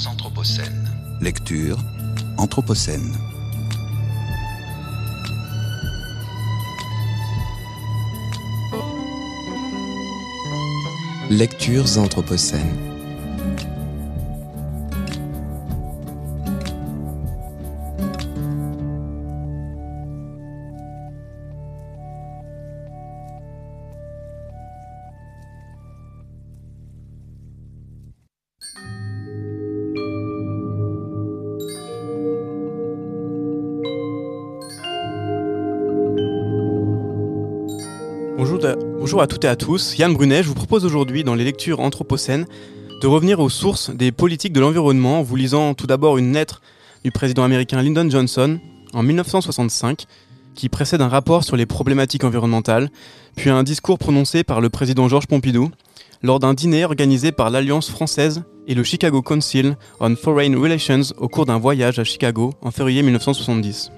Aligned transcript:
Lectures 0.00 0.12
anthropocènes. 0.12 0.88
Lecture 1.20 1.78
anthropocène. 2.38 3.12
Lectures 11.28 11.98
anthropocènes. 11.98 12.89
Bonjour, 38.40 39.20
à- 39.20 39.26
toutes 39.26 39.44
et 39.44 39.48
à 39.48 39.54
tous, 39.54 39.98
Yann 39.98 40.14
Brunet, 40.14 40.42
je 40.42 40.48
vous 40.48 40.54
propose 40.54 40.86
aujourd'hui 40.86 41.24
dans 41.24 41.34
les 41.34 41.44
lectures 41.44 41.78
anthropocènes 41.80 42.46
de 43.02 43.06
revenir 43.06 43.38
aux 43.38 43.50
sources 43.50 43.90
des 43.90 44.12
politiques 44.12 44.54
de 44.54 44.60
l'environnement 44.60 45.18
en 45.18 45.22
vous 45.22 45.36
lisant 45.36 45.74
tout 45.74 45.86
d'abord 45.86 46.16
une 46.16 46.32
lettre 46.32 46.62
du 47.04 47.10
président 47.10 47.42
américain 47.44 47.82
Lyndon 47.82 48.08
Johnson 48.08 48.58
en 48.94 49.02
1965 49.02 50.06
qui 50.54 50.70
précède 50.70 51.02
un 51.02 51.08
rapport 51.08 51.44
sur 51.44 51.56
les 51.56 51.66
problématiques 51.66 52.24
environnementales, 52.24 52.88
puis 53.36 53.50
un 53.50 53.62
discours 53.62 53.98
prononcé 53.98 54.42
par 54.42 54.62
le 54.62 54.70
président 54.70 55.06
Georges 55.06 55.26
Pompidou 55.26 55.70
lors 56.22 56.38
d'un 56.40 56.54
dîner 56.54 56.86
organisé 56.86 57.32
par 57.32 57.50
l'Alliance 57.50 57.90
française 57.90 58.42
et 58.66 58.74
le 58.74 58.84
Chicago 58.84 59.20
Council 59.20 59.76
on 60.00 60.16
Foreign 60.16 60.56
Relations 60.56 61.02
au 61.18 61.28
cours 61.28 61.44
d'un 61.44 61.58
voyage 61.58 61.98
à 61.98 62.04
Chicago 62.04 62.54
en 62.62 62.70
février 62.70 63.02
1970. 63.02 63.90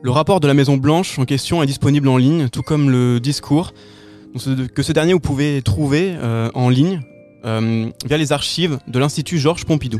Le 0.00 0.12
rapport 0.12 0.38
de 0.38 0.46
la 0.46 0.54
Maison 0.54 0.76
Blanche 0.76 1.18
en 1.18 1.24
question 1.24 1.60
est 1.60 1.66
disponible 1.66 2.06
en 2.06 2.16
ligne, 2.16 2.48
tout 2.48 2.62
comme 2.62 2.88
le 2.88 3.18
discours, 3.18 3.72
que 4.74 4.82
ce 4.84 4.92
dernier 4.92 5.12
vous 5.12 5.18
pouvez 5.18 5.60
trouver 5.60 6.14
euh, 6.14 6.50
en 6.54 6.68
ligne 6.68 7.00
euh, 7.44 7.90
via 8.06 8.16
les 8.16 8.32
archives 8.32 8.78
de 8.86 8.98
l'Institut 9.00 9.38
Georges 9.38 9.64
Pompidou. 9.64 9.98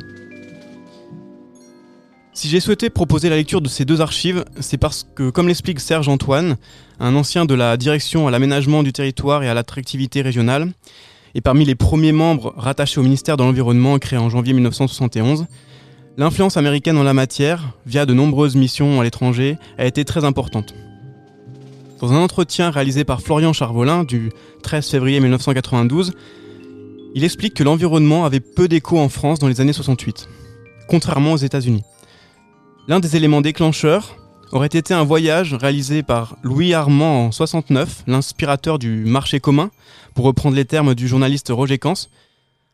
Si 2.32 2.48
j'ai 2.48 2.60
souhaité 2.60 2.90
proposer 2.90 3.28
la 3.28 3.34
lecture 3.34 3.60
de 3.60 3.66
ces 3.66 3.84
deux 3.84 4.00
archives, 4.00 4.44
c'est 4.60 4.76
parce 4.76 5.04
que, 5.16 5.30
comme 5.30 5.48
l'explique 5.48 5.80
Serge 5.80 6.08
Antoine, 6.08 6.56
un 7.00 7.16
ancien 7.16 7.44
de 7.44 7.54
la 7.54 7.76
direction 7.76 8.28
à 8.28 8.30
l'aménagement 8.30 8.84
du 8.84 8.92
territoire 8.92 9.42
et 9.42 9.48
à 9.48 9.54
l'attractivité 9.54 10.22
régionale, 10.22 10.70
et 11.34 11.40
parmi 11.40 11.64
les 11.64 11.74
premiers 11.74 12.12
membres 12.12 12.54
rattachés 12.56 13.00
au 13.00 13.02
ministère 13.02 13.36
de 13.36 13.42
l'Environnement 13.42 13.98
créé 13.98 14.20
en 14.20 14.30
janvier 14.30 14.52
1971, 14.52 15.46
L'influence 16.18 16.56
américaine 16.56 16.98
en 16.98 17.04
la 17.04 17.14
matière, 17.14 17.74
via 17.86 18.04
de 18.04 18.12
nombreuses 18.12 18.56
missions 18.56 19.00
à 19.00 19.04
l'étranger, 19.04 19.56
a 19.78 19.86
été 19.86 20.04
très 20.04 20.24
importante. 20.24 20.74
Dans 22.00 22.12
un 22.12 22.16
entretien 22.16 22.70
réalisé 22.70 23.04
par 23.04 23.22
Florian 23.22 23.52
Charvolin 23.52 24.02
du 24.02 24.32
13 24.64 24.90
février 24.90 25.20
1992, 25.20 26.14
il 27.14 27.22
explique 27.22 27.54
que 27.54 27.62
l'environnement 27.62 28.24
avait 28.24 28.40
peu 28.40 28.66
d'écho 28.66 28.98
en 28.98 29.08
France 29.08 29.38
dans 29.38 29.46
les 29.46 29.60
années 29.60 29.72
68, 29.72 30.28
contrairement 30.88 31.34
aux 31.34 31.36
États-Unis. 31.36 31.84
L'un 32.88 32.98
des 32.98 33.14
éléments 33.14 33.40
déclencheurs 33.40 34.16
aurait 34.50 34.66
été 34.66 34.94
un 34.94 35.04
voyage 35.04 35.54
réalisé 35.54 36.02
par 36.02 36.36
Louis 36.42 36.74
Armand 36.74 37.26
en 37.26 37.30
69, 37.30 38.02
l'inspirateur 38.08 38.80
du 38.80 39.04
marché 39.04 39.38
commun, 39.38 39.70
pour 40.14 40.24
reprendre 40.24 40.56
les 40.56 40.64
termes 40.64 40.96
du 40.96 41.06
journaliste 41.06 41.52
Roger 41.54 41.78
Cans, 41.78 42.08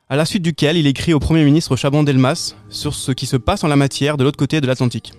à 0.08 0.16
la 0.16 0.24
suite 0.24 0.42
duquel 0.42 0.76
il 0.76 0.86
écrit 0.86 1.14
au 1.14 1.18
Premier 1.18 1.44
ministre 1.44 1.76
Chaban-Delmas 1.76 2.54
sur 2.68 2.94
ce 2.94 3.12
qui 3.12 3.26
se 3.26 3.36
passe 3.36 3.64
en 3.64 3.68
la 3.68 3.76
matière 3.76 4.16
de 4.16 4.24
l'autre 4.24 4.36
côté 4.36 4.60
de 4.60 4.66
l'Atlantique. 4.66 5.12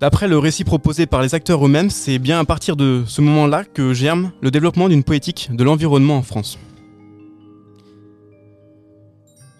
D'après 0.00 0.28
le 0.28 0.38
récit 0.38 0.64
proposé 0.64 1.04
par 1.04 1.20
les 1.20 1.34
acteurs 1.34 1.64
eux-mêmes, 1.64 1.90
c'est 1.90 2.18
bien 2.18 2.38
à 2.40 2.44
partir 2.46 2.74
de 2.76 3.02
ce 3.06 3.20
moment-là 3.20 3.64
que 3.64 3.92
germe 3.92 4.32
le 4.40 4.50
développement 4.50 4.88
d'une 4.88 5.04
politique 5.04 5.50
de 5.52 5.62
l'environnement 5.62 6.16
en 6.16 6.22
France. 6.22 6.58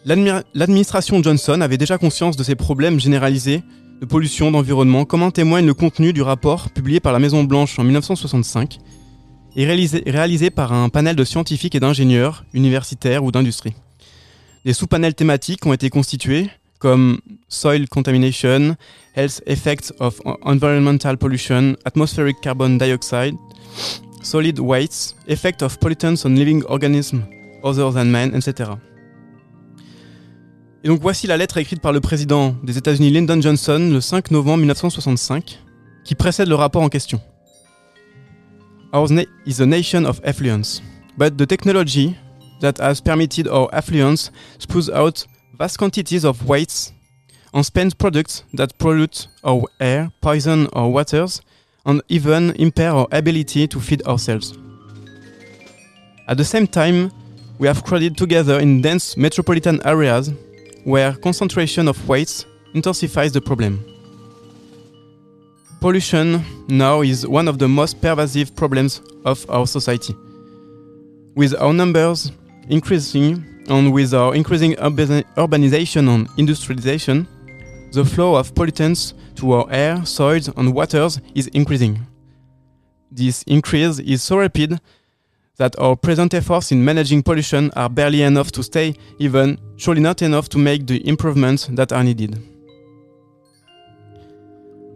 L'admi- 0.07 0.43
L'administration 0.55 1.23
Johnson 1.23 1.61
avait 1.61 1.77
déjà 1.77 1.99
conscience 1.99 2.39
de 2.39 2.43
ces 2.43 2.55
problèmes 2.55 2.99
généralisés 2.99 3.63
de 4.01 4.07
pollution 4.07 4.51
d'environnement, 4.51 5.05
comme 5.05 5.23
en 5.23 5.31
témoigne 5.31 5.67
le 5.67 5.75
contenu 5.75 6.15
du 6.15 6.23
rapport 6.23 6.71
publié 6.71 7.01
par 7.01 7.13
la 7.13 7.19
Maison 7.19 7.45
Blanche 7.45 7.79
en 7.79 7.85
1965 7.85 8.79
et 9.57 9.67
réalisé, 9.67 10.51
par 10.51 10.73
un 10.73 10.89
panel 10.89 11.17
de 11.17 11.25
scientifiques 11.25 11.75
et 11.75 11.81
d'ingénieurs, 11.81 12.45
universitaires 12.55 13.25
ou 13.25 13.33
d'industrie. 13.33 13.75
Des 14.65 14.73
sous-panels 14.73 15.15
thématiques 15.15 15.65
ont 15.67 15.73
été 15.73 15.91
constitués 15.91 16.49
comme 16.79 17.21
Soil 17.49 17.89
Contamination, 17.89 18.77
Health 19.15 19.43
Effects 19.47 19.93
of 20.01 20.21
Environmental 20.43 21.19
Pollution, 21.19 21.77
Atmospheric 21.85 22.41
Carbon 22.41 22.71
Dioxide, 22.71 23.37
Solid 24.23 24.59
Wastes, 24.59 25.17
Effect 25.29 25.63
of 25.63 25.79
Pollutants 25.79 26.25
on 26.25 26.31
Living 26.31 26.63
Organisms 26.69 27.23
Other 27.63 27.93
Than 27.93 28.07
Man, 28.07 28.35
etc. 28.35 28.71
Et 30.83 30.89
donc 30.89 31.01
voici 31.03 31.27
la 31.27 31.37
lettre 31.37 31.59
écrite 31.59 31.81
par 31.83 31.93
le 31.93 32.01
président 32.01 32.57
des 32.63 32.79
États-Unis 32.79 33.11
Lyndon 33.11 33.41
Johnson 33.41 33.91
le 33.93 34.01
5 34.01 34.31
novembre 34.31 34.59
1965, 34.59 35.59
qui 36.05 36.15
précède 36.15 36.49
le 36.49 36.55
rapport 36.55 36.83
en 36.83 36.89
question. 36.89 37.21
Ours 38.93 39.13
is 39.47 39.61
a 39.61 39.67
nation 39.67 40.05
of 40.05 40.21
affluence, 40.25 40.83
but 41.17 41.39
the 41.39 41.47
technology 41.47 42.17
that 42.61 42.79
has 42.79 43.01
permitted 43.01 43.47
our 43.47 43.69
affluence 43.73 44.33
spews 44.59 44.91
out 44.91 45.25
vast 45.57 45.79
quantities 45.79 46.25
of 46.25 46.49
wastes 46.49 46.93
and 47.55 47.65
spends 47.65 47.95
products 47.95 48.43
that 48.55 48.77
pollute 48.79 49.29
our 49.45 49.63
air, 49.79 50.11
poison 50.21 50.67
our 50.73 50.89
waters, 50.89 51.41
and 51.87 52.03
even 52.09 52.51
impair 52.57 52.91
our 52.91 53.07
ability 53.13 53.69
to 53.69 53.79
feed 53.81 54.03
ourselves. 54.07 54.59
At 56.27 56.37
the 56.37 56.45
same 56.45 56.67
time, 56.67 57.13
we 57.59 57.69
have 57.69 57.85
crowded 57.85 58.17
together 58.17 58.59
in 58.59 58.83
dense 58.83 59.17
metropolitan 59.17 59.81
areas 59.87 60.33
where 60.85 61.13
concentration 61.13 61.87
of 61.87 62.09
waste 62.09 62.47
intensifies 62.75 63.33
the 63.33 63.41
problem. 63.41 63.85
Pollution 65.81 66.45
now 66.69 67.01
is 67.01 67.27
one 67.27 67.49
of 67.49 67.59
the 67.59 67.67
most 67.67 68.03
pervasive 68.03 68.55
problems 68.55 69.01
of 69.25 69.49
our 69.49 69.67
society. 69.67 70.15
With 71.35 71.55
our 71.55 71.73
numbers 71.73 72.33
increasing 72.69 73.43
and 73.67 73.91
with 73.91 74.13
our 74.13 74.35
increasing 74.35 74.75
urbanization 74.75 76.15
and 76.15 76.29
industrialization, 76.37 77.27
the 77.93 78.05
flow 78.05 78.35
of 78.35 78.53
pollutants 78.55 79.15
to 79.37 79.53
our 79.53 79.67
air, 79.71 80.05
soils, 80.05 80.49
and 80.49 80.75
waters 80.75 81.19
is 81.35 81.47
increasing. 81.49 82.07
This 83.11 83.43
increase 83.45 84.01
is 84.01 84.23
so 84.23 84.37
rapid 84.37 84.79
that 85.57 85.79
our 85.79 85.97
present 85.97 86.35
efforts 86.35 86.73
in 86.73 86.85
managing 86.85 87.23
pollution 87.23 87.71
are 87.75 87.89
barely 87.89 88.23
enough 88.23 88.53
to 88.53 88.63
stay 88.63 88.95
even, 89.19 89.59
surely 89.77 90.03
not 90.03 90.21
enough 90.21 90.51
to 90.51 90.59
make 90.59 90.87
the 90.87 91.09
improvements 91.09 91.69
that 91.73 91.91
are 91.91 92.05
needed. 92.05 92.39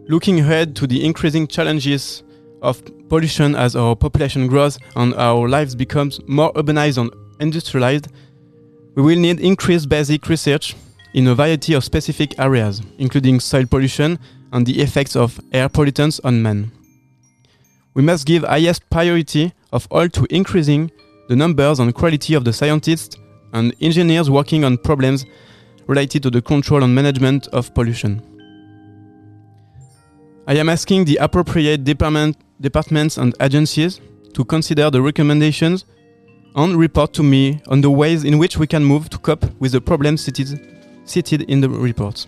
Looking 0.07 0.39
ahead 0.39 0.75
to 0.75 0.85
the 0.85 1.03
increasing 1.03 1.47
challenges 1.47 2.21
of 2.61 2.83
pollution 3.09 3.55
as 3.55 3.75
our 3.75 3.95
population 3.95 4.45
grows 4.45 4.77
and 4.95 5.15
our 5.15 5.49
lives 5.49 5.73
becomes 5.73 6.19
more 6.27 6.53
urbanized 6.53 6.99
and 6.99 7.11
industrialized, 7.39 8.09
we 8.93 9.01
will 9.01 9.19
need 9.19 9.39
increased 9.39 9.89
basic 9.89 10.29
research 10.29 10.75
in 11.15 11.25
a 11.27 11.33
variety 11.33 11.73
of 11.73 11.83
specific 11.83 12.37
areas, 12.37 12.83
including 12.99 13.39
soil 13.39 13.65
pollution 13.65 14.19
and 14.53 14.67
the 14.67 14.79
effects 14.79 15.15
of 15.15 15.39
air 15.51 15.69
pollutants 15.69 16.19
on 16.23 16.39
man. 16.39 16.71
We 17.95 18.03
must 18.03 18.27
give 18.27 18.43
highest 18.43 18.87
priority 18.91 19.53
of 19.73 19.87
all 19.89 20.07
to 20.09 20.27
increasing 20.29 20.91
the 21.29 21.35
numbers 21.35 21.79
and 21.79 21.95
quality 21.95 22.35
of 22.35 22.45
the 22.45 22.53
scientists 22.53 23.17
and 23.53 23.73
engineers 23.81 24.29
working 24.29 24.65
on 24.65 24.77
problems 24.77 25.25
related 25.87 26.21
to 26.23 26.29
the 26.29 26.43
control 26.43 26.83
and 26.83 26.93
management 26.93 27.47
of 27.47 27.73
pollution. 27.73 28.34
I 30.47 30.59
am 30.59 30.69
asking 30.69 31.05
the 31.05 31.17
appropriate 31.17 31.83
department, 31.83 32.37
departments 32.61 33.17
and 33.17 33.33
agencies 33.41 33.99
to 34.33 34.45
consider 34.45 34.91
the 34.91 35.01
recommendations 35.01 35.85
and 36.55 36.75
report 36.75 37.13
to 37.13 37.23
me 37.23 37.61
on 37.67 37.81
the 37.81 37.89
ways 37.89 38.23
in 38.23 38.37
which 38.37 38.57
we 38.57 38.67
can 38.67 38.83
move 38.83 39.09
to 39.09 39.17
cope 39.17 39.43
with 39.59 39.71
the 39.71 39.81
problems 39.81 40.21
cited, 40.21 40.59
cited 41.03 41.41
in 41.49 41.61
the 41.61 41.69
report. 41.69 42.27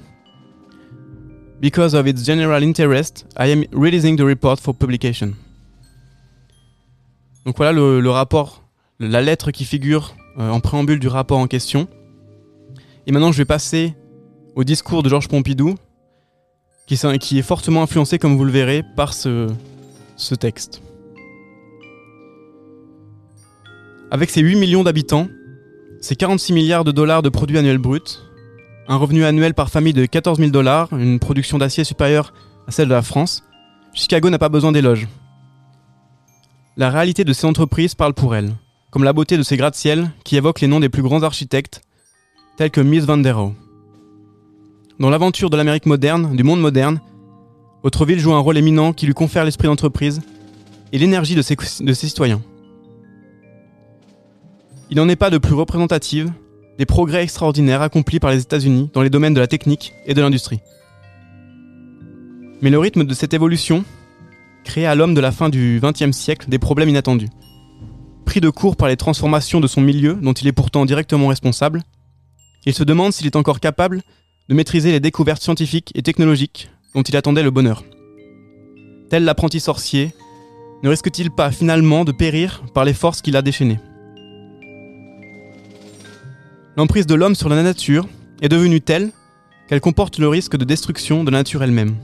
Because 1.59 1.93
of 1.93 2.07
its 2.07 2.23
general 2.23 2.63
interest, 2.63 3.25
I 3.37 3.51
am 3.51 3.63
releasing 3.71 4.15
the 4.15 4.25
report 4.25 4.59
for 4.59 4.73
publication. 4.73 5.35
Donc 7.45 7.57
voilà 7.57 7.71
le, 7.71 8.01
le 8.01 8.09
rapport, 8.09 8.63
la 8.99 9.21
lettre 9.21 9.51
qui 9.51 9.63
figure 9.63 10.15
euh, 10.39 10.49
en 10.49 10.59
préambule 10.59 10.99
du 10.99 11.07
rapport 11.07 11.37
en 11.37 11.47
question. 11.47 11.87
Et 13.05 13.11
maintenant, 13.11 13.31
je 13.31 13.37
vais 13.37 13.45
passer 13.45 13.93
au 14.55 14.63
discours 14.63 15.03
de 15.03 15.09
Georges 15.09 15.27
Pompidou, 15.27 15.75
qui, 16.87 17.37
est 17.37 17.41
fortement 17.41 17.83
influencé, 17.83 18.17
comme 18.17 18.37
vous 18.37 18.45
le 18.45 18.51
verrez, 18.51 18.83
par 18.95 19.13
ce, 19.13 19.49
texte. 20.39 20.81
Avec 24.09 24.29
ses 24.29 24.41
8 24.41 24.55
millions 24.55 24.83
d'habitants, 24.83 25.27
C'est 25.99 26.15
46 26.15 26.53
milliards 26.53 26.83
de 26.83 26.91
dollars 26.91 27.23
de 27.23 27.29
produits 27.29 27.57
annuels 27.57 27.79
bruts, 27.79 28.21
un 28.87 28.97
revenu 28.97 29.25
annuel 29.25 29.53
par 29.53 29.69
famille 29.69 29.93
de 29.93 30.05
14 30.05 30.37
000 30.37 30.51
dollars, 30.51 30.93
une 30.93 31.19
production 31.19 31.57
d'acier 31.57 31.83
supérieure 31.83 32.33
à 32.67 32.71
celle 32.71 32.87
de 32.87 32.93
la 32.93 33.01
France. 33.01 33.43
Chicago 33.93 34.29
n'a 34.29 34.37
pas 34.37 34.47
besoin 34.47 34.71
d'éloges. 34.71 35.07
La 36.77 36.91
réalité 36.91 37.25
de 37.25 37.33
ces 37.33 37.47
entreprises 37.47 37.95
parle 37.95 38.13
pour 38.13 38.35
elle, 38.35 38.53
comme 38.91 39.03
la 39.03 39.11
beauté 39.11 39.37
de 39.37 39.43
ces 39.43 39.57
gratte-ciel 39.57 40.11
qui 40.23 40.37
évoquent 40.37 40.61
les 40.61 40.67
noms 40.67 40.79
des 40.79 40.89
plus 40.89 41.01
grands 41.01 41.23
architectes, 41.23 41.81
tels 42.57 42.71
que 42.71 42.81
Mies 42.81 42.99
van 42.99 43.17
der 43.17 43.35
Rohe. 43.35 43.66
Dans 44.99 45.11
l'aventure 45.11 45.51
de 45.51 45.57
l'Amérique 45.57 45.85
moderne, 45.85 46.35
du 46.35 46.41
monde 46.41 46.59
moderne, 46.59 46.99
votre 47.83 48.03
ville 48.03 48.19
joue 48.19 48.33
un 48.33 48.39
rôle 48.39 48.57
éminent 48.57 48.93
qui 48.93 49.05
lui 49.05 49.13
confère 49.13 49.45
l'esprit 49.45 49.67
d'entreprise 49.67 50.21
et 50.91 50.97
l'énergie 50.97 51.35
de 51.35 51.43
ses, 51.43 51.55
citoyens. 51.93 52.41
Il 54.89 54.97
n'en 54.97 55.07
est 55.07 55.15
pas 55.15 55.29
de 55.29 55.37
plus 55.37 55.53
représentative 55.53 56.31
des 56.79 56.87
progrès 56.87 57.21
extraordinaires 57.21 57.83
accomplis 57.83 58.19
par 58.19 58.31
les 58.31 58.41
États-Unis 58.41 58.89
dans 58.91 59.03
les 59.03 59.11
domaines 59.11 59.35
de 59.35 59.39
la 59.39 59.45
technique 59.45 59.93
et 60.07 60.15
de 60.15 60.21
l'industrie. 60.21 60.61
Mais 62.63 62.71
le 62.71 62.79
rythme 62.79 63.03
de 63.03 63.13
cette 63.13 63.35
évolution 63.35 63.85
crée 64.63 64.87
à 64.87 64.95
l'homme 64.95 65.13
de 65.13 65.21
la 65.21 65.31
fin 65.31 65.49
du 65.49 65.79
XXe 65.79 66.17
siècle 66.17 66.49
des 66.49 66.57
problèmes 66.57 66.89
inattendus. 66.89 67.29
Pris 68.25 68.41
de 68.41 68.49
court 68.49 68.75
par 68.75 68.87
les 68.87 68.97
transformations 68.97 69.59
de 69.59 69.67
son 69.67 69.81
milieu, 69.81 70.15
dont 70.15 70.33
il 70.33 70.47
est 70.47 70.53
pourtant 70.53 70.85
directement 70.85 71.27
responsable, 71.27 71.83
il 72.65 72.73
se 72.73 72.83
demande 72.83 73.13
s'il 73.13 73.27
est 73.27 73.35
encore 73.35 73.59
capable 73.59 74.01
de 74.49 74.55
maîtriser 74.55 74.91
les 74.91 74.99
découvertes 74.99 75.43
scientifiques 75.43 75.91
et 75.95 76.01
technologiques 76.01 76.69
dont 76.95 77.03
il 77.03 77.15
attendait 77.17 77.43
le 77.43 77.51
bonheur. 77.51 77.83
Tel 79.09 79.23
l'apprenti 79.23 79.59
sorcier, 79.59 80.13
ne 80.83 80.89
risque-t-il 80.89 81.31
pas 81.31 81.51
finalement 81.51 82.05
de 82.05 82.11
périr 82.11 82.63
par 82.73 82.85
les 82.85 82.93
forces 82.93 83.21
qu'il 83.21 83.35
a 83.35 83.41
déchaînées? 83.41 83.79
L'emprise 86.77 87.07
de 87.07 87.15
l'homme 87.15 87.35
sur 87.35 87.49
la 87.49 87.61
nature 87.61 88.07
est 88.41 88.49
devenue 88.49 88.81
telle 88.81 89.11
qu'elle 89.67 89.81
comporte 89.81 90.19
le 90.19 90.27
risque 90.27 90.55
de 90.55 90.63
destruction 90.63 91.23
de 91.23 91.31
la 91.31 91.39
nature 91.39 91.63
elle-même. 91.63 91.95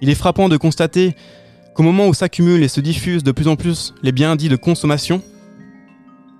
Il 0.00 0.10
est 0.10 0.14
frappant 0.14 0.48
de 0.48 0.56
constater 0.56 1.16
qu'au 1.74 1.82
moment 1.82 2.06
où 2.06 2.14
s'accumulent 2.14 2.62
et 2.62 2.68
se 2.68 2.80
diffusent 2.80 3.24
de 3.24 3.32
plus 3.32 3.48
en 3.48 3.56
plus 3.56 3.94
les 4.02 4.12
biens 4.12 4.36
dits 4.36 4.48
de 4.48 4.56
consommation, 4.56 5.22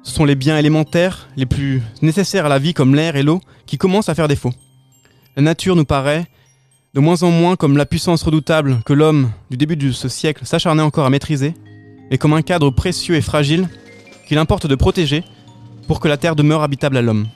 ce 0.03 0.13
sont 0.13 0.25
les 0.25 0.35
biens 0.35 0.59
élémentaires 0.59 1.29
les 1.37 1.47
plus 1.47 1.81
nécessaires 2.03 2.47
à 2.47 2.49
la 2.49 2.59
vie 2.59 2.75
comme 2.75 2.95
l'air 2.95 3.17
et 3.17 3.23
l'eau 3.23 3.41
qui 3.67 3.79
commencent 3.79 4.09
à 4.09 4.15
faire 4.15 4.29
défaut. 4.29 4.53
La 5.34 5.43
nature 5.43 5.76
nous 5.76 5.87
paraît 5.87 6.26
de 6.93 7.00
moins 7.00 7.23
en 7.23 7.31
moins 7.31 7.56
comme 7.56 7.79
la 7.79 7.87
puissance 7.87 8.23
redoutable 8.23 8.82
que 8.84 8.93
l'homme 8.93 9.31
du 9.50 9.56
début 9.56 9.76
de 9.76 9.90
ce 9.90 10.08
siècle 10.08 10.44
s'acharnait 10.44 10.82
encore 10.82 11.06
à 11.06 11.11
maîtriser, 11.11 11.55
et 12.11 12.19
comme 12.19 12.34
un 12.34 12.43
cadre 12.43 12.70
précieux 12.70 13.14
et 13.14 13.23
fragile 13.23 13.67
qu'il 14.29 14.37
importe 14.37 14.67
de 14.67 14.75
protéger 14.75 15.25
pour 15.87 16.00
que 16.00 16.08
la 16.08 16.19
Terre 16.19 16.37
demeure 16.37 16.62
habitable 16.62 16.99
à 16.99 17.02
l'homme. 17.02 17.29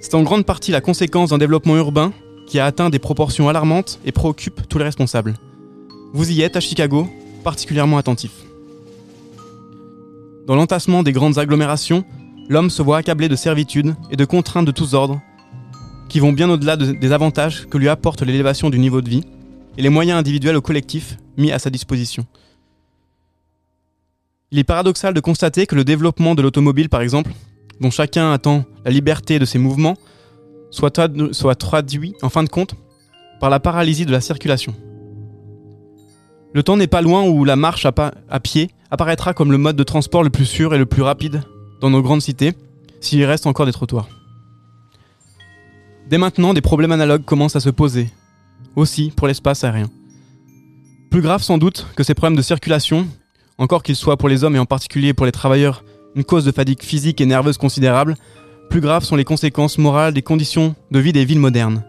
C'est 0.00 0.14
en 0.14 0.22
grande 0.22 0.46
partie 0.46 0.70
la 0.70 0.80
conséquence 0.80 1.30
d'un 1.30 1.38
développement 1.38 1.76
urbain 1.76 2.14
qui 2.46 2.58
a 2.58 2.64
atteint 2.64 2.88
des 2.88 2.98
proportions 2.98 3.50
alarmantes 3.50 4.00
et 4.06 4.12
préoccupe 4.12 4.66
tous 4.68 4.78
les 4.78 4.84
responsables. 4.84 5.34
Vous 6.14 6.30
y 6.32 6.40
êtes 6.40 6.56
à 6.56 6.60
Chicago, 6.60 7.08
particulièrement 7.44 7.98
attentif. 7.98 8.32
Dans 10.46 10.56
l'entassement 10.56 11.02
des 11.02 11.12
grandes 11.12 11.38
agglomérations, 11.38 12.04
l'homme 12.48 12.70
se 12.70 12.80
voit 12.80 12.96
accablé 12.96 13.28
de 13.28 13.36
servitudes 13.36 13.94
et 14.10 14.16
de 14.16 14.24
contraintes 14.24 14.66
de 14.66 14.72
tous 14.72 14.94
ordres, 14.94 15.20
qui 16.12 16.20
vont 16.20 16.34
bien 16.34 16.50
au-delà 16.50 16.76
des 16.76 17.12
avantages 17.12 17.66
que 17.70 17.78
lui 17.78 17.88
apporte 17.88 18.20
l'élévation 18.20 18.68
du 18.68 18.78
niveau 18.78 19.00
de 19.00 19.08
vie 19.08 19.24
et 19.78 19.82
les 19.82 19.88
moyens 19.88 20.18
individuels 20.18 20.58
ou 20.58 20.60
collectifs 20.60 21.16
mis 21.38 21.50
à 21.50 21.58
sa 21.58 21.70
disposition. 21.70 22.26
Il 24.50 24.58
est 24.58 24.64
paradoxal 24.64 25.14
de 25.14 25.20
constater 25.20 25.64
que 25.64 25.74
le 25.74 25.84
développement 25.84 26.34
de 26.34 26.42
l'automobile, 26.42 26.90
par 26.90 27.00
exemple, 27.00 27.32
dont 27.80 27.90
chacun 27.90 28.30
attend 28.30 28.66
la 28.84 28.90
liberté 28.90 29.38
de 29.38 29.46
ses 29.46 29.56
mouvements, 29.56 29.96
soit, 30.70 31.00
soit 31.32 31.54
traduit, 31.54 32.14
en 32.20 32.28
fin 32.28 32.44
de 32.44 32.50
compte, 32.50 32.74
par 33.40 33.48
la 33.48 33.58
paralysie 33.58 34.04
de 34.04 34.12
la 34.12 34.20
circulation. 34.20 34.74
Le 36.52 36.62
temps 36.62 36.76
n'est 36.76 36.88
pas 36.88 37.00
loin 37.00 37.26
où 37.26 37.46
la 37.46 37.56
marche 37.56 37.86
à, 37.86 37.94
à 38.28 38.40
pied 38.40 38.68
apparaîtra 38.90 39.32
comme 39.32 39.50
le 39.50 39.56
mode 39.56 39.76
de 39.76 39.82
transport 39.82 40.22
le 40.22 40.28
plus 40.28 40.44
sûr 40.44 40.74
et 40.74 40.78
le 40.78 40.84
plus 40.84 41.00
rapide 41.00 41.42
dans 41.80 41.88
nos 41.88 42.02
grandes 42.02 42.20
cités, 42.20 42.52
s'il 43.00 43.24
reste 43.24 43.46
encore 43.46 43.64
des 43.64 43.72
trottoirs. 43.72 44.08
Dès 46.08 46.18
maintenant, 46.18 46.54
des 46.54 46.60
problèmes 46.60 46.92
analogues 46.92 47.24
commencent 47.24 47.56
à 47.56 47.60
se 47.60 47.70
poser, 47.70 48.10
aussi 48.76 49.12
pour 49.16 49.26
l'espace 49.26 49.64
aérien. 49.64 49.88
Plus 51.10 51.22
grave 51.22 51.42
sans 51.42 51.58
doute 51.58 51.86
que 51.96 52.02
ces 52.02 52.14
problèmes 52.14 52.36
de 52.36 52.42
circulation 52.42 53.06
encore 53.58 53.82
qu'ils 53.82 53.96
soient 53.96 54.16
pour 54.16 54.28
les 54.28 54.44
hommes 54.44 54.56
et 54.56 54.58
en 54.58 54.66
particulier 54.66 55.14
pour 55.14 55.26
les 55.26 55.32
travailleurs 55.32 55.84
une 56.14 56.24
cause 56.24 56.44
de 56.44 56.52
fatigue 56.52 56.82
physique 56.82 57.20
et 57.20 57.26
nerveuse 57.26 57.58
considérable, 57.58 58.16
plus 58.68 58.80
graves 58.80 59.04
sont 59.04 59.16
les 59.16 59.24
conséquences 59.24 59.78
morales 59.78 60.12
des 60.12 60.22
conditions 60.22 60.74
de 60.90 60.98
vie 60.98 61.12
des 61.12 61.24
villes 61.24 61.38
modernes. 61.38 61.84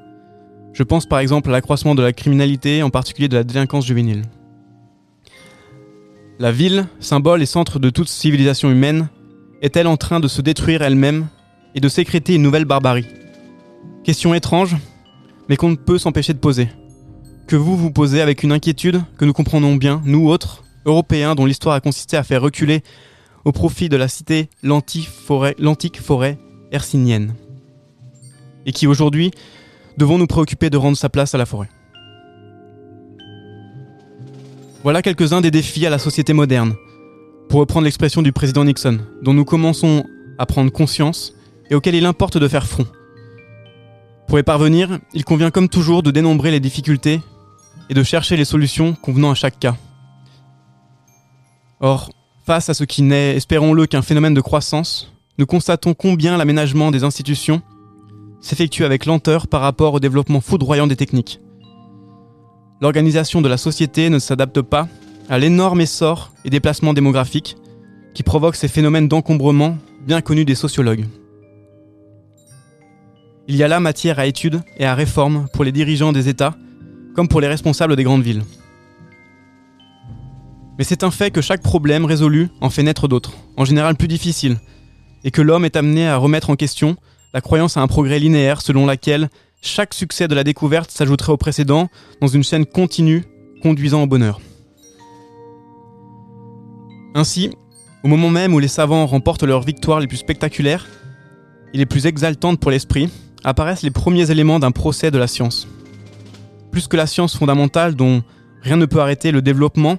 Je 0.74 0.84
pense 0.84 1.06
par 1.06 1.20
exemple 1.20 1.50
à 1.50 1.52
l'accroissement 1.52 1.96
de 1.96 2.04
la 2.04 2.14
criminalité, 2.14 2.84
en 2.84 2.90
particulier 2.90 3.28
de 3.28 3.36
la 3.36 3.44
délinquance 3.44 3.86
juvénile. 3.86 4.24
La 6.40 6.52
ville, 6.52 6.88
symbole 7.00 7.42
et 7.42 7.46
centre 7.46 7.80
de 7.80 7.90
toute 7.90 8.10
civilisation 8.10 8.72
humaine, 8.72 9.10
est-elle 9.62 9.88
en 9.88 9.98
train 9.98 10.20
de 10.20 10.28
se 10.28 10.42
détruire 10.42 10.82
elle-même 10.82 11.28
et 11.76 11.80
de 11.80 11.90
sécréter 11.90 12.36
une 12.36 12.42
nouvelle 12.42 12.66
barbarie? 12.66 13.06
Question 14.04 14.34
étrange, 14.34 14.76
mais 15.48 15.56
qu'on 15.56 15.70
ne 15.70 15.76
peut 15.76 15.98
s'empêcher 15.98 16.34
de 16.34 16.40
poser. 16.40 16.68
Que 17.48 17.56
vous 17.56 17.78
vous 17.78 17.90
posez 17.90 18.20
avec 18.20 18.44
une 18.44 18.52
inquiétude 18.52 19.02
que 19.18 19.24
nous 19.24 19.32
comprenons 19.32 19.78
bien, 19.78 20.02
nous 20.04 20.28
autres, 20.28 20.66
européen 20.86 21.36
dont 21.36 21.46
l'histoire 21.46 21.76
a 21.76 21.80
consisté 21.80 22.18
à 22.18 22.24
faire 22.24 22.42
reculer 22.42 22.84
au 23.46 23.54
profit 23.54 23.88
de 23.88 23.96
la 23.96 24.10
cité 24.10 24.50
l'antique 24.62 25.08
forêt, 25.08 25.56
forêt 26.02 26.38
hercinienne. 26.74 27.34
Et 28.66 28.74
qui 28.74 28.88
aujourd'hui 28.88 29.32
devons 29.98 30.18
nous 30.18 30.28
préoccuper 30.28 30.70
de 30.70 30.78
rendre 30.78 30.98
sa 30.98 31.08
place 31.08 31.34
à 31.34 31.38
la 31.38 31.46
forêt. 31.46 31.70
Voilà 34.84 35.02
quelques-uns 35.02 35.40
des 35.40 35.52
défis 35.52 35.86
à 35.86 35.90
la 35.90 36.00
société 36.00 36.34
moderne, 36.34 36.76
pour 37.48 37.62
reprendre 37.62 37.86
l'expression 37.86 38.22
du 38.22 38.34
président 38.34 38.66
Nixon, 38.66 39.00
dont 39.22 39.34
nous 39.34 39.46
commençons 39.46 40.04
à 40.38 40.46
prendre 40.46 40.74
conscience 40.74 41.34
et 41.70 41.76
auxquels 41.76 41.96
il 41.96 42.06
importe 42.06 42.38
de 42.38 42.50
faire 42.50 42.68
front. 42.68 42.86
Pour 44.28 44.40
y 44.40 44.44
parvenir, 44.44 45.00
il 45.14 45.26
convient 45.26 45.52
comme 45.52 45.70
toujours 45.70 46.04
de 46.04 46.12
dénombrer 46.12 46.52
les 46.52 46.60
difficultés 46.60 47.22
et 47.90 47.94
de 47.94 48.04
chercher 48.04 48.38
les 48.38 48.46
solutions 48.46 48.94
convenant 48.94 49.32
à 49.32 49.36
chaque 49.36 49.60
cas. 49.60 49.76
Or, 51.80 52.12
face 52.46 52.70
à 52.70 52.74
ce 52.74 52.84
qui 52.84 53.02
n'est, 53.02 53.36
espérons-le, 53.36 53.86
qu'un 53.86 54.02
phénomène 54.02 54.34
de 54.34 54.42
croissance, 54.42 55.14
nous 55.38 55.46
constatons 55.46 55.94
combien 55.94 56.38
l'aménagement 56.38 56.92
des 56.92 57.04
institutions 57.04 57.62
s'effectue 58.42 58.86
avec 58.86 59.06
lenteur 59.06 59.48
par 59.48 59.62
rapport 59.62 59.94
au 59.94 60.00
développement 60.00 60.42
foudroyant 60.42 60.88
des 60.88 60.96
techniques. 60.96 61.40
L'organisation 62.82 63.42
de 63.42 63.48
la 63.48 63.58
société 63.58 64.10
ne 64.10 64.20
s'adapte 64.20 64.62
pas 64.62 64.88
à 65.30 65.40
l'énorme 65.40 65.82
essor 65.82 66.34
et 66.44 66.50
déplacement 66.50 66.94
démographique 66.94 67.56
qui 68.14 68.24
provoquent 68.24 68.58
ces 68.58 68.68
phénomènes 68.68 69.08
d'encombrement 69.08 69.78
bien 70.06 70.22
connus 70.22 70.46
des 70.46 70.56
sociologues. 70.56 71.06
Il 73.48 73.58
y 73.58 73.64
a 73.64 73.68
là 73.68 73.82
matière 73.82 74.20
à 74.20 74.26
étude 74.26 74.62
et 74.78 74.86
à 74.86 74.96
réforme 74.96 75.48
pour 75.52 75.66
les 75.66 75.74
dirigeants 75.74 76.14
des 76.14 76.30
États 76.30 76.56
comme 77.14 77.28
pour 77.28 77.42
les 77.42 77.48
responsables 77.48 77.96
des 77.96 78.04
grandes 78.04 78.24
villes. 78.24 78.44
Mais 80.78 80.84
c'est 80.84 81.04
un 81.04 81.12
fait 81.12 81.30
que 81.30 81.42
chaque 81.42 81.62
problème 81.62 82.06
résolu 82.06 82.50
en 82.62 82.70
fait 82.70 82.84
naître 82.84 83.08
d'autres, 83.08 83.34
en 83.58 83.66
général 83.66 83.96
plus 83.96 84.08
difficiles, 84.08 84.58
et 85.24 85.32
que 85.32 85.42
l'homme 85.42 85.66
est 85.66 85.76
amené 85.76 86.08
à 86.08 86.18
remettre 86.18 86.50
en 86.50 86.56
question 86.56 86.96
la 87.34 87.42
croyance 87.42 87.78
à 87.78 87.82
un 87.82 87.88
progrès 87.88 88.18
linéaire 88.18 88.62
selon 88.62 88.86
laquelle 88.86 89.30
chaque 89.62 89.94
succès 89.94 90.28
de 90.28 90.36
la 90.36 90.44
découverte 90.44 90.90
s'ajouterait 90.90 91.34
au 91.34 91.38
précédent 91.38 91.90
dans 92.22 92.28
une 92.28 92.44
chaîne 92.44 92.66
continue 92.66 93.24
conduisant 93.62 94.04
au 94.04 94.08
bonheur. 94.08 94.40
Ainsi, 97.14 97.52
au 98.04 98.08
moment 98.08 98.30
même 98.30 98.54
où 98.54 98.60
les 98.60 98.68
savants 98.68 99.06
remportent 99.06 99.44
leurs 99.44 99.64
victoires 99.64 100.00
les 100.00 100.08
plus 100.08 100.18
spectaculaires 100.18 100.88
et 101.74 101.78
les 101.78 101.86
plus 101.86 102.06
exaltantes 102.06 102.60
pour 102.60 102.72
l'esprit, 102.72 103.10
apparaissent 103.44 103.84
les 103.84 103.92
premiers 103.92 104.32
éléments 104.32 104.60
d'un 104.60 104.72
procès 104.72 105.12
de 105.12 105.18
la 105.18 105.28
science. 105.28 105.68
Plus 106.72 106.88
que 106.88 106.98
la 106.98 107.08
science 107.08 107.38
fondamentale 107.38 107.96
dont 107.96 108.24
rien 108.62 108.78
ne 108.78 108.86
peut 108.86 109.00
arrêter 109.00 109.32
le 109.32 109.42
développement, 109.42 109.98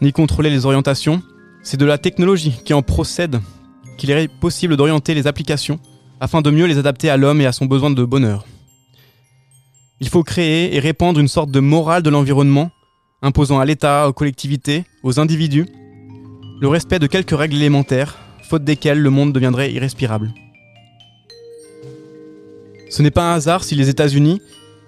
ni 0.00 0.12
contrôler 0.12 0.50
les 0.50 0.66
orientations. 0.66 1.22
C'est 1.62 1.76
de 1.76 1.84
la 1.84 1.98
technologie 1.98 2.54
qui 2.64 2.74
en 2.74 2.82
procède 2.82 3.40
qu'il 3.96 4.10
est 4.10 4.28
possible 4.28 4.76
d'orienter 4.76 5.14
les 5.14 5.26
applications 5.26 5.78
afin 6.20 6.42
de 6.42 6.50
mieux 6.50 6.66
les 6.66 6.78
adapter 6.78 7.10
à 7.10 7.16
l'homme 7.16 7.40
et 7.40 7.46
à 7.46 7.52
son 7.52 7.66
besoin 7.66 7.90
de 7.90 8.04
bonheur. 8.04 8.44
Il 10.00 10.08
faut 10.08 10.22
créer 10.22 10.74
et 10.74 10.80
répandre 10.80 11.20
une 11.20 11.28
sorte 11.28 11.50
de 11.50 11.60
morale 11.60 12.02
de 12.02 12.10
l'environnement, 12.10 12.70
imposant 13.22 13.58
à 13.58 13.64
l'État, 13.64 14.08
aux 14.08 14.12
collectivités, 14.12 14.84
aux 15.02 15.20
individus, 15.20 15.66
le 16.60 16.68
respect 16.68 16.98
de 16.98 17.06
quelques 17.06 17.36
règles 17.36 17.56
élémentaires, 17.56 18.18
faute 18.48 18.64
desquelles 18.64 19.00
le 19.00 19.10
monde 19.10 19.32
deviendrait 19.32 19.72
irrespirable. 19.72 20.32
Ce 22.94 23.02
n'est 23.02 23.10
pas 23.10 23.32
un 23.32 23.34
hasard 23.34 23.64
si 23.64 23.74
les 23.74 23.88
États-Unis, 23.88 24.40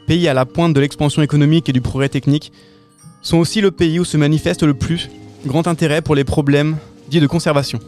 pays 0.06 0.28
à 0.28 0.32
la 0.32 0.46
pointe 0.46 0.72
de 0.72 0.78
l'expansion 0.78 1.22
économique 1.22 1.68
et 1.68 1.72
du 1.72 1.80
progrès 1.80 2.08
technique, 2.08 2.52
sont 3.20 3.36
aussi 3.36 3.60
le 3.60 3.72
pays 3.72 3.98
où 3.98 4.04
se 4.04 4.16
manifeste 4.16 4.62
le 4.62 4.74
plus 4.74 5.10
grand 5.44 5.66
intérêt 5.66 6.02
pour 6.02 6.14
les 6.14 6.22
problèmes 6.22 6.76
dits 7.10 7.18
de 7.18 7.26
conservation. 7.26 7.80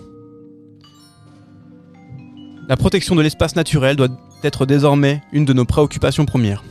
La 2.68 2.76
protection 2.76 3.14
de 3.14 3.22
l'espace 3.22 3.54
naturel 3.54 3.94
doit 3.94 4.08
être 4.42 4.66
désormais 4.66 5.22
une 5.30 5.44
de 5.44 5.52
nos 5.52 5.64
préoccupations 5.64 6.26
premières. 6.26 6.64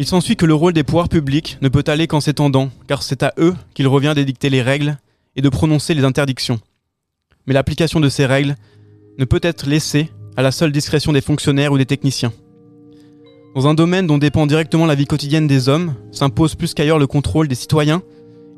Il 0.00 0.06
s'ensuit 0.06 0.34
que 0.34 0.46
le 0.46 0.54
rôle 0.54 0.72
des 0.72 0.82
pouvoirs 0.82 1.08
publics 1.08 1.58
ne 1.62 1.68
peut 1.68 1.84
aller 1.86 2.08
qu'en 2.08 2.20
s'étendant, 2.20 2.70
car 2.88 3.04
c'est 3.04 3.22
à 3.22 3.34
eux 3.38 3.54
qu'il 3.74 3.86
revient 3.86 4.14
d'édicter 4.16 4.50
les 4.50 4.62
règles 4.62 4.98
et 5.36 5.42
de 5.42 5.48
prononcer 5.48 5.94
les 5.94 6.02
interdictions. 6.02 6.58
Mais 7.46 7.54
l'application 7.54 8.00
de 8.00 8.08
ces 8.08 8.26
règles 8.26 8.56
ne 9.16 9.24
peut 9.24 9.38
être 9.44 9.68
laissée 9.68 10.10
à 10.36 10.42
la 10.42 10.52
seule 10.52 10.72
discrétion 10.72 11.12
des 11.12 11.20
fonctionnaires 11.20 11.72
ou 11.72 11.78
des 11.78 11.86
techniciens. 11.86 12.32
Dans 13.54 13.66
un 13.66 13.74
domaine 13.74 14.06
dont 14.06 14.18
dépend 14.18 14.46
directement 14.46 14.86
la 14.86 14.94
vie 14.94 15.06
quotidienne 15.06 15.46
des 15.46 15.68
hommes, 15.68 15.94
s'impose 16.12 16.54
plus 16.54 16.74
qu'ailleurs 16.74 16.98
le 16.98 17.06
contrôle 17.06 17.48
des 17.48 17.54
citoyens 17.54 18.02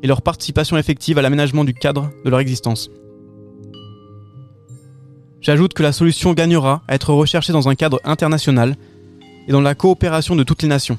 et 0.03 0.07
leur 0.07 0.21
participation 0.21 0.77
effective 0.77 1.17
à 1.17 1.21
l'aménagement 1.21 1.63
du 1.63 1.73
cadre 1.73 2.11
de 2.23 2.29
leur 2.29 2.39
existence. 2.39 2.89
J'ajoute 5.41 5.73
que 5.73 5.83
la 5.83 5.91
solution 5.91 6.33
gagnera 6.33 6.83
à 6.87 6.95
être 6.95 7.13
recherchée 7.13 7.53
dans 7.53 7.67
un 7.67 7.75
cadre 7.75 7.99
international 8.03 8.75
et 9.47 9.51
dans 9.51 9.61
la 9.61 9.75
coopération 9.75 10.35
de 10.35 10.43
toutes 10.43 10.61
les 10.61 10.69
nations 10.69 10.97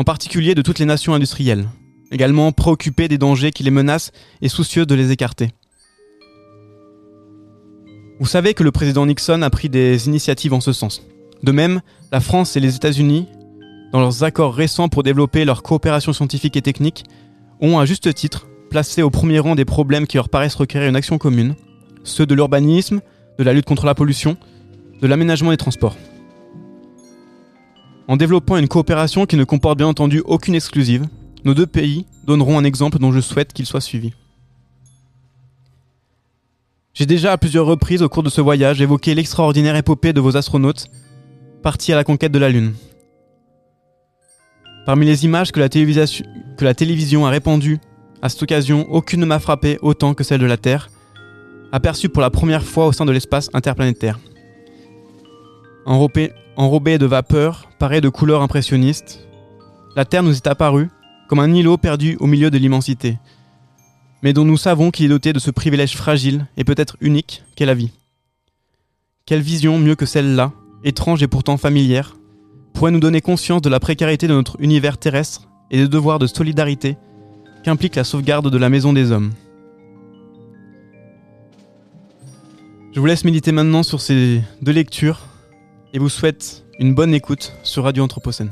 en 0.00 0.04
particulier 0.04 0.54
de 0.54 0.62
toutes 0.62 0.78
les 0.78 0.86
nations 0.86 1.12
industrielles, 1.12 1.68
également 2.10 2.52
préoccupées 2.52 3.06
des 3.06 3.18
dangers 3.18 3.50
qui 3.50 3.62
les 3.62 3.70
menacent 3.70 4.12
et 4.40 4.48
soucieuses 4.48 4.86
de 4.86 4.94
les 4.94 5.12
écarter. 5.12 5.50
Vous 8.20 8.26
savez 8.26 8.54
que 8.54 8.62
le 8.62 8.70
président 8.70 9.06
Nixon 9.06 9.42
a 9.42 9.50
pris 9.50 9.68
des 9.68 10.06
initiatives 10.06 10.52
en 10.52 10.60
ce 10.60 10.72
sens. 10.72 11.02
De 11.42 11.50
même, 11.52 11.80
la 12.12 12.20
France 12.20 12.56
et 12.56 12.60
les 12.60 12.76
États-Unis, 12.76 13.26
dans 13.92 14.00
leurs 14.00 14.22
accords 14.22 14.54
récents 14.54 14.88
pour 14.88 15.02
développer 15.02 15.44
leur 15.44 15.62
coopération 15.62 16.12
scientifique 16.12 16.56
et 16.56 16.62
technique, 16.62 17.04
ont 17.60 17.78
à 17.78 17.86
juste 17.86 18.14
titre 18.14 18.46
placé 18.68 19.02
au 19.02 19.10
premier 19.10 19.40
rang 19.40 19.56
des 19.56 19.64
problèmes 19.64 20.06
qui 20.06 20.18
leur 20.18 20.28
paraissent 20.28 20.54
requérir 20.54 20.88
une 20.88 20.96
action 20.96 21.18
commune, 21.18 21.56
ceux 22.04 22.26
de 22.26 22.34
l'urbanisme, 22.34 23.00
de 23.38 23.42
la 23.42 23.52
lutte 23.52 23.64
contre 23.64 23.86
la 23.86 23.96
pollution, 23.96 24.36
de 25.00 25.06
l'aménagement 25.08 25.50
des 25.50 25.56
transports 25.56 25.96
en 28.10 28.16
développant 28.16 28.56
une 28.56 28.66
coopération 28.66 29.24
qui 29.24 29.36
ne 29.36 29.44
comporte 29.44 29.78
bien 29.78 29.86
entendu 29.86 30.20
aucune 30.24 30.56
exclusive, 30.56 31.06
nos 31.44 31.54
deux 31.54 31.68
pays 31.68 32.06
donneront 32.26 32.58
un 32.58 32.64
exemple 32.64 32.98
dont 32.98 33.12
je 33.12 33.20
souhaite 33.20 33.52
qu'il 33.52 33.66
soit 33.66 33.80
suivi. 33.80 34.12
J'ai 36.92 37.06
déjà 37.06 37.32
à 37.32 37.38
plusieurs 37.38 37.66
reprises 37.66 38.02
au 38.02 38.08
cours 38.08 38.22
de 38.22 38.30
ce 38.30 38.40
voyage 38.40 38.80
évoqué 38.80 39.14
l'extraordinaire 39.14 39.76
épopée 39.76 40.12
de 40.12 40.20
vos 40.20 40.36
astronautes 40.36 40.86
partis 41.62 41.92
à 41.92 41.96
la 41.96 42.04
conquête 42.04 42.32
de 42.32 42.38
la 42.38 42.48
Lune. 42.48 42.74
Parmi 44.86 45.06
les 45.06 45.24
images 45.24 45.52
que 45.52 45.60
la, 45.60 45.68
télévision 45.68 47.26
a 47.26 47.30
répandues 47.30 47.78
à 48.22 48.28
cette 48.28 48.42
occasion, 48.42 48.86
aucune 48.90 49.20
ne 49.20 49.26
m'a 49.26 49.38
frappé 49.38 49.78
autant 49.82 50.14
que 50.14 50.24
celle 50.24 50.40
de 50.40 50.46
la 50.46 50.56
Terre, 50.56 50.90
aperçue 51.70 52.08
pour 52.08 52.22
la 52.22 52.30
première 52.30 52.64
fois 52.64 52.86
au 52.86 52.92
sein 52.92 53.04
de 53.04 53.12
l'espace 53.12 53.50
interplanétaire. 53.54 54.18
Enrobée, 55.86 56.32
enrobée 56.56 56.98
de 56.98 57.06
vapeur, 57.06 57.68
parée 57.78 58.00
de 58.00 58.08
couleurs 58.08 58.42
impressionnistes, 58.42 59.28
la 59.96 60.04
Terre 60.04 60.22
nous 60.22 60.34
est 60.34 60.46
apparue 60.46 60.90
comme 61.28 61.38
un 61.40 61.52
îlot 61.54 61.76
perdu 61.76 62.16
au 62.18 62.26
milieu 62.26 62.50
de 62.50 62.58
l'immensité, 62.58 63.18
mais 64.22 64.32
dont 64.32 64.44
nous 64.44 64.56
savons 64.56 64.90
qu'il 64.90 65.06
est 65.06 65.10
doté 65.10 65.32
de 65.32 65.38
ce 65.38 65.50
privilège 65.50 65.96
fragile 65.96 66.46
et 66.56 66.64
peut-être 66.64 66.96
unique 67.00 67.42
qu'est 67.54 67.66
la 67.66 67.74
vie. 67.74 67.90
Quelle 69.26 69.40
vision 69.40 69.78
mieux 69.78 69.94
que 69.94 70.06
celle-là, 70.06 70.52
étrange 70.84 71.22
et 71.22 71.28
pourtant 71.28 71.56
familière, 71.56 72.16
pourrait 72.74 72.90
nous 72.90 73.00
donner 73.00 73.20
conscience 73.20 73.62
de 73.62 73.68
la 73.68 73.80
précarité 73.80 74.26
de 74.26 74.34
notre 74.34 74.56
univers 74.60 74.98
terrestre 74.98 75.48
et 75.70 75.78
des 75.78 75.88
devoirs 75.88 76.18
de 76.18 76.26
solidarité 76.26 76.96
qu'implique 77.62 77.96
la 77.96 78.04
sauvegarde 78.04 78.50
de 78.50 78.58
la 78.58 78.68
maison 78.68 78.92
des 78.92 79.12
hommes. 79.12 79.32
Je 82.92 82.98
vous 82.98 83.06
laisse 83.06 83.24
méditer 83.24 83.52
maintenant 83.52 83.82
sur 83.82 84.00
ces 84.00 84.42
deux 84.62 84.72
lectures 84.72 85.20
et 85.92 85.98
vous 85.98 86.08
souhaite 86.08 86.64
une 86.78 86.94
bonne 86.94 87.14
écoute 87.14 87.52
sur 87.62 87.84
Radio 87.84 88.02
Anthropocène. 88.02 88.50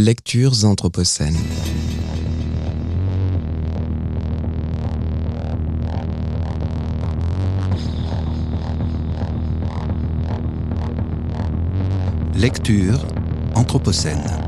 Lectures 0.00 0.64
Anthropocènes. 0.64 1.34
Lecture 12.36 13.04
Anthropocène. 13.56 14.47